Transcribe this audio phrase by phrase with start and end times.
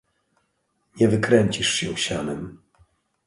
[0.99, 2.59] "Nie wykręcisz się sianem."